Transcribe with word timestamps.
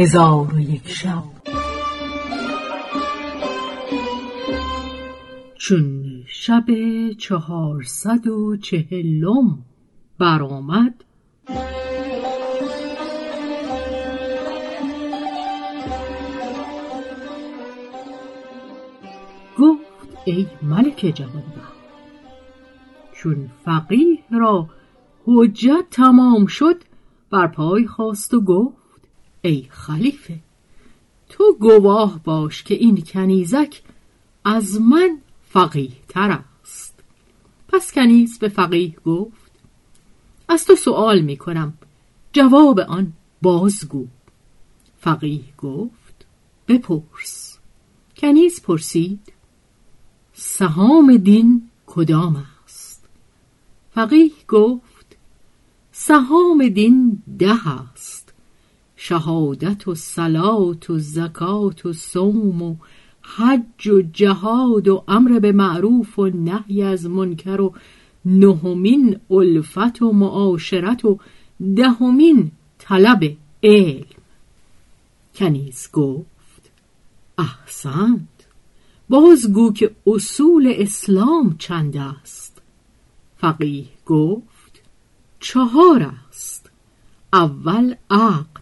هزار 0.00 0.54
و 0.54 0.60
یک 0.60 0.88
شب. 0.88 1.22
چون 5.58 6.04
شب 6.26 6.64
چهارصد 7.18 8.26
و 8.26 8.56
چهلم 8.56 9.58
برآمد 10.18 11.04
گفت 19.58 19.80
ای 20.24 20.46
ملک 20.62 21.12
جوانبخت 21.14 21.80
چون 23.12 23.50
فقیه 23.64 24.18
را 24.30 24.68
حجت 25.26 25.84
تمام 25.90 26.46
شد 26.46 26.82
بر 27.30 27.46
پای 27.46 27.86
خواست 27.86 28.34
و 28.34 28.40
گفت 28.40 28.79
ای 29.42 29.66
خلیفه 29.70 30.38
تو 31.28 31.56
گواه 31.60 32.20
باش 32.24 32.62
که 32.62 32.74
این 32.74 32.96
کنیزک 32.96 33.82
از 34.44 34.80
من 34.80 35.18
فقیه 35.48 35.92
تر 36.08 36.42
است. 36.62 36.94
پس 37.68 37.92
کنیز 37.92 38.38
به 38.38 38.48
فقیه 38.48 38.96
گفت 39.06 39.50
از 40.48 40.64
تو 40.64 40.76
سوال 40.76 41.20
می 41.20 41.36
کنم 41.36 41.74
جواب 42.32 42.80
آن 42.80 43.12
بازگو. 43.42 44.06
فقیه 45.00 45.44
گفت 45.58 46.26
بپرس. 46.68 47.58
کنیز 48.16 48.62
پرسید 48.62 49.32
سهام 50.32 51.16
دین 51.16 51.70
کدام 51.86 52.46
است؟ 52.64 53.08
فقیه 53.94 54.32
گفت 54.48 55.16
سهام 55.92 56.68
دین 56.68 57.22
ده 57.38 57.68
است. 57.68 58.29
شهادت 59.02 59.88
و 59.88 59.94
صلات 59.94 60.90
و 60.90 60.98
زکات 60.98 61.86
و 61.86 61.92
صوم 61.92 62.62
و 62.62 62.76
حج 63.22 63.88
و 63.88 64.02
جهاد 64.02 64.88
و 64.88 65.04
امر 65.08 65.38
به 65.38 65.52
معروف 65.52 66.18
و 66.18 66.26
نهی 66.26 66.82
از 66.82 67.06
منکر 67.06 67.60
و 67.60 67.74
نهمین 68.24 69.20
الفت 69.30 70.02
و 70.02 70.12
معاشرت 70.12 71.04
و 71.04 71.18
دهمین 71.76 72.52
طلب 72.78 73.36
علم. 73.62 74.04
کنیز 75.34 75.88
گفت 75.92 76.70
احسنت 77.38 78.46
بازگو 79.08 79.72
که 79.72 79.90
اصول 80.06 80.74
اسلام 80.76 81.56
چند 81.58 81.96
است. 81.96 82.62
فقیه 83.36 83.86
گفت 84.06 84.82
چهار 85.40 86.12
است. 86.28 86.70
اول 87.32 87.94
عقل 88.10 88.60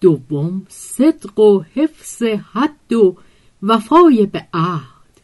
دوم 0.00 0.66
صدق 0.68 1.38
و 1.38 1.62
حفظ 1.74 2.22
حد 2.22 2.92
و 2.92 3.16
وفای 3.62 4.26
به 4.26 4.46
عهد. 4.54 5.20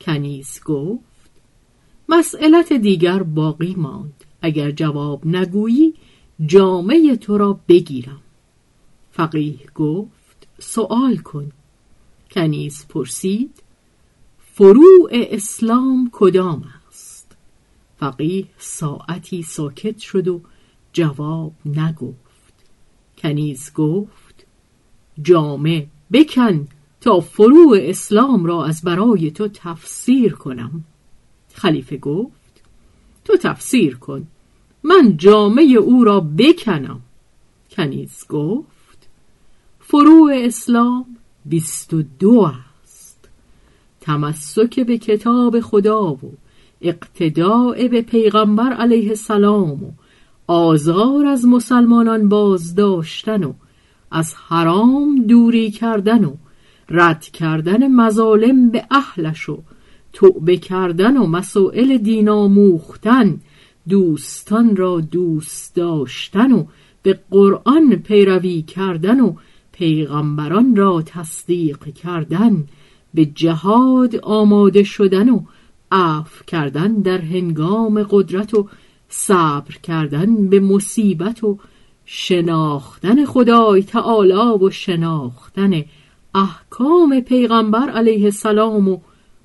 کنیز 0.00 0.60
گفت 0.64 1.30
مسئلت 2.08 2.72
دیگر 2.72 3.22
باقی 3.22 3.74
ماند. 3.74 4.24
اگر 4.42 4.70
جواب 4.70 5.26
نگویی 5.26 5.94
جامعه 6.46 7.16
تو 7.16 7.38
را 7.38 7.60
بگیرم. 7.68 8.20
فقیه 9.12 9.58
گفت 9.74 10.48
سوال 10.58 11.16
کن. 11.16 11.52
کنیز 12.30 12.86
پرسید 12.88 13.62
فروع 14.38 15.08
اسلام 15.12 16.10
کدام 16.12 16.64
است؟ 16.88 17.36
فقیه 17.98 18.46
ساعتی 18.58 19.42
ساکت 19.42 19.98
شد 19.98 20.28
و 20.28 20.40
جواب 20.92 21.52
نگفت. 21.66 22.23
کنیز 23.24 23.72
گفت 23.74 24.46
جامه 25.22 25.86
بکن 26.12 26.68
تا 27.00 27.20
فروع 27.20 27.78
اسلام 27.80 28.44
را 28.44 28.64
از 28.64 28.82
برای 28.82 29.30
تو 29.30 29.48
تفسیر 29.48 30.32
کنم. 30.32 30.84
خلیفه 31.54 31.96
گفت 31.96 32.62
تو 33.24 33.36
تفسیر 33.36 33.96
کن 33.96 34.26
من 34.82 35.16
جامعه 35.16 35.64
او 35.64 36.04
را 36.04 36.20
بکنم. 36.20 37.00
کنیز 37.70 38.24
گفت 38.28 39.08
فروع 39.80 40.32
اسلام 40.34 41.06
بیست 41.44 41.94
و 41.94 42.02
دو 42.18 42.50
است. 42.82 43.28
تمسک 44.00 44.80
به 44.80 44.98
کتاب 44.98 45.60
خدا 45.60 46.12
و 46.12 46.32
اقتداع 46.80 47.88
به 47.88 48.02
پیغمبر 48.02 48.72
علیه 48.72 49.08
السلام 49.08 49.84
و 49.84 49.90
آزار 50.46 51.26
از 51.26 51.46
مسلمانان 51.46 52.28
بازداشتن 52.28 53.44
و 53.44 53.52
از 54.10 54.34
حرام 54.48 55.26
دوری 55.28 55.70
کردن 55.70 56.24
و 56.24 56.34
رد 56.88 57.22
کردن 57.22 57.88
مظالم 57.88 58.70
به 58.70 58.84
اهلش 58.90 59.48
و 59.48 59.62
توبه 60.12 60.56
کردن 60.56 61.16
و 61.16 61.26
مسائل 61.26 61.96
دین 61.96 62.28
آموختن 62.28 63.40
دوستان 63.88 64.76
را 64.76 65.00
دوست 65.00 65.76
داشتن 65.76 66.52
و 66.52 66.64
به 67.02 67.18
قرآن 67.30 67.96
پیروی 67.96 68.62
کردن 68.62 69.20
و 69.20 69.34
پیغمبران 69.72 70.76
را 70.76 71.02
تصدیق 71.02 71.84
کردن 71.84 72.64
به 73.14 73.26
جهاد 73.26 74.16
آماده 74.16 74.82
شدن 74.82 75.28
و 75.28 75.40
عفو 75.92 76.44
کردن 76.44 76.94
در 76.94 77.18
هنگام 77.18 78.02
قدرت 78.10 78.54
و 78.54 78.68
صبر 79.16 79.74
کردن 79.82 80.48
به 80.48 80.60
مصیبت 80.60 81.44
و 81.44 81.58
شناختن 82.04 83.24
خدای 83.24 83.82
تعالی 83.82 84.64
و 84.64 84.70
شناختن 84.70 85.84
احکام 86.34 87.20
پیغمبر 87.20 87.90
علیه 87.90 88.24
السلام 88.24 88.88
و 88.88 88.98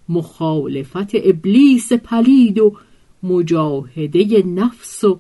مخالفت 0.10 1.10
ابلیس 1.14 1.94
پلید 1.94 2.60
و 2.60 2.76
مجاهده 3.24 4.44
نفس 4.46 5.04
و 5.04 5.20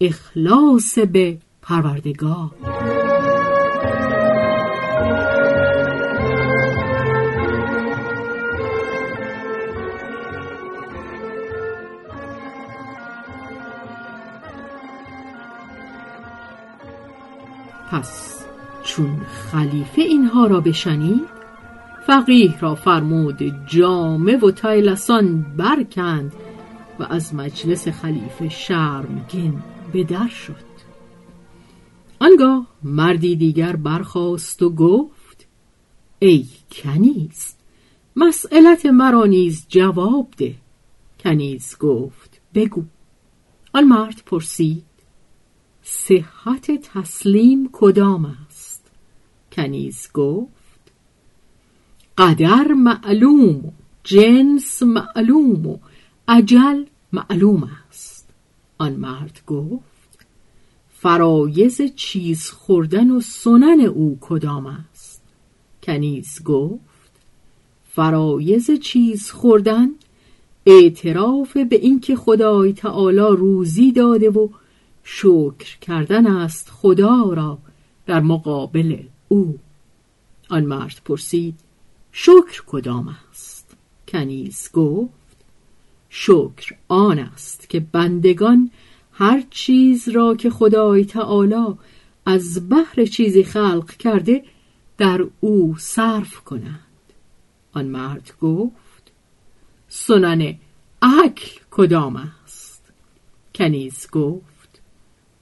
اخلاص 0.00 0.98
به 0.98 1.38
پروردگار. 1.62 2.50
پس 17.90 18.44
چون 18.84 19.16
خلیفه 19.18 20.02
اینها 20.02 20.46
را 20.46 20.60
بشنید 20.60 21.28
فقیه 22.06 22.60
را 22.60 22.74
فرمود 22.74 23.66
جامه 23.66 24.36
و 24.36 24.50
تایلسان 24.50 25.42
برکند 25.56 26.32
و 26.98 27.06
از 27.10 27.34
مجلس 27.34 27.88
خلیفه 27.88 28.48
شرمگین 28.48 29.62
به 29.92 30.04
در 30.04 30.28
شد. 30.28 30.70
آنگاه 32.20 32.66
مردی 32.82 33.36
دیگر 33.36 33.76
برخاست 33.76 34.62
و 34.62 34.70
گفت 34.70 35.46
ای 36.18 36.46
کنیز 36.72 37.54
مسئلت 38.16 38.86
مرا 38.86 39.24
نیز 39.24 39.66
جواب 39.68 40.28
ده. 40.36 40.54
کنیز 41.20 41.76
گفت 41.78 42.40
بگو. 42.54 42.84
آن 43.74 43.84
مرد 43.84 44.22
پرسید 44.26 44.84
صحت 45.82 46.70
تسلیم 46.70 47.68
کدام 47.72 48.36
است؟ 48.46 48.90
کنیز 49.52 50.08
گفت 50.14 50.92
قدر 52.18 52.72
معلوم 52.72 53.72
جنس 54.04 54.82
معلوم 54.82 55.66
و 55.66 55.78
عجل 56.28 56.84
معلوم 57.12 57.70
است. 57.88 58.28
آن 58.78 58.92
مرد 58.92 59.42
گفت 59.46 60.26
فرایز 60.94 61.80
چیز 61.96 62.50
خوردن 62.50 63.10
و 63.10 63.20
سنن 63.20 63.80
او 63.80 64.18
کدام 64.20 64.66
است؟ 64.66 65.22
کنیز 65.82 66.44
گفت 66.44 67.10
فرایز 67.92 68.70
چیز 68.70 69.30
خوردن 69.30 69.90
اعتراف 70.66 71.56
به 71.56 71.76
اینکه 71.76 72.16
خدای 72.16 72.72
تعالی 72.72 73.36
روزی 73.36 73.92
داده 73.92 74.30
و 74.30 74.48
شکر 75.04 75.78
کردن 75.80 76.26
است 76.26 76.70
خدا 76.70 77.32
را 77.32 77.58
در 78.06 78.20
مقابل 78.20 79.02
او. 79.28 79.58
آن 80.48 80.64
مرد 80.64 81.00
پرسید 81.04 81.60
شکر 82.12 82.62
کدام 82.66 83.16
است؟ 83.30 83.76
کنیز 84.08 84.70
گفت 84.72 85.10
شکر 86.08 86.74
آن 86.88 87.18
است 87.18 87.68
که 87.68 87.80
بندگان 87.80 88.70
هر 89.12 89.44
چیز 89.50 90.08
را 90.08 90.34
که 90.34 90.50
خدای 90.50 91.04
تعالی 91.04 91.74
از 92.26 92.68
بحر 92.70 93.04
چیزی 93.04 93.44
خلق 93.44 93.90
کرده 93.90 94.44
در 94.98 95.26
او 95.40 95.74
صرف 95.78 96.34
کنند. 96.40 96.80
آن 97.72 97.86
مرد 97.86 98.32
گفت 98.40 99.12
سنن 99.88 100.54
عقل 101.02 101.46
کدام 101.70 102.16
است؟ 102.16 102.82
کنیز 103.54 104.10
گفت 104.12 104.49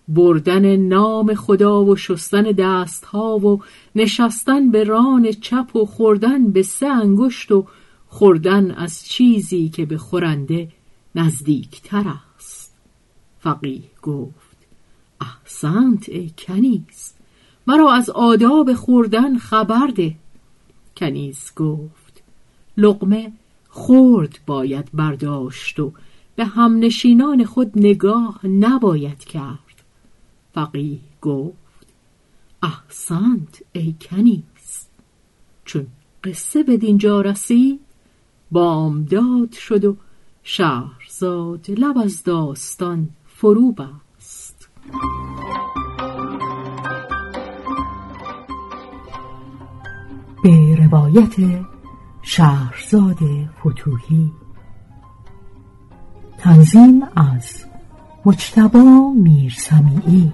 بردن 0.09 0.77
نام 0.77 1.35
خدا 1.35 1.85
و 1.85 1.97
شستن 1.97 2.43
دستها 2.43 3.39
و 3.39 3.63
نشستن 3.95 4.71
به 4.71 4.85
ران 4.85 5.33
چپ 5.33 5.77
و 5.77 5.85
خوردن 5.85 6.51
به 6.51 6.63
سه 6.63 6.87
انگشت 6.87 7.53
و 7.53 7.67
خوردن 8.09 8.71
از 8.71 9.05
چیزی 9.09 9.69
که 9.69 9.87
به 9.87 9.99
خورنده 9.99 10.69
نزدیکتر 11.15 12.05
است. 12.37 12.75
فقیه 13.41 13.83
گفت 14.03 14.57
احسنت 15.21 16.09
ای 16.09 16.31
کنیز 16.39 17.13
مرا 17.67 17.93
از 17.93 18.11
آداب 18.11 18.75
خوردن 18.75 19.39
خبر 19.39 19.87
ده. 19.87 20.15
کنیز 20.97 21.53
گفت 21.57 22.23
لقمه 22.77 23.33
خورد 23.69 24.39
باید 24.47 24.89
برداشت 24.95 25.81
و 25.81 25.93
به 26.37 26.45
همنشینان 26.45 27.45
خود 27.45 27.73
نگاه 27.77 28.47
نباید 28.47 29.19
کرد. 29.19 29.68
فقیه 30.59 30.99
گفت. 31.23 31.87
احسنت 32.63 33.63
ای 33.73 33.95
کنیز. 34.01 34.87
چون 35.65 35.87
قصه 36.25 36.63
به 36.63 36.77
دینجا 36.77 37.21
رسید 37.21 37.81
بامداد 38.51 39.53
شد 39.53 39.85
و 39.85 39.97
شهرزاد 40.43 41.71
لب 41.71 41.99
از 41.99 42.23
داستان 42.23 43.09
فرو 43.27 43.73
بست. 43.73 44.69
به 50.43 50.77
روایت 50.77 51.65
شهرزاد 52.23 53.19
فتوهی 53.61 54.31
تنظیم 56.39 57.03
از 57.17 57.65
مجتبا 58.25 59.13
میرسمیعی 59.17 60.33